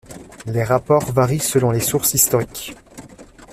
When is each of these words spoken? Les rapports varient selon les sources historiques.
Les 0.47 0.63
rapports 0.63 1.11
varient 1.13 1.37
selon 1.37 1.69
les 1.69 1.79
sources 1.79 2.15
historiques. 2.15 2.75